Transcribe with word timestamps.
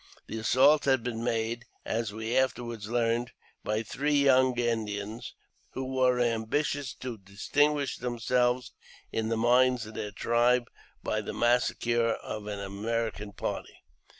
The 0.25 0.39
assault 0.39 0.85
had 0.85 1.03
been 1.03 1.23
made, 1.23 1.65
as 1.85 2.11
we 2.11 2.35
afterwards 2.35 2.89
learned, 2.89 3.33
by 3.63 3.83
three 3.83 4.15
young 4.23 4.57
Indians, 4.57 5.35
who 5.73 5.85
were 5.93 6.19
ambitious 6.19 6.95
to 7.01 7.19
distinguish 7.19 7.97
them 7.97 8.17
selves 8.17 8.71
in 9.11 9.29
the 9.29 9.37
minds 9.37 9.85
of 9.85 9.93
their 9.93 10.09
tribe 10.09 10.71
by 11.03 11.21
the 11.21 11.35
massacre 11.35 12.13
of 12.13 12.47
an 12.47 12.59
American 12.59 13.31
party. 13.31 13.77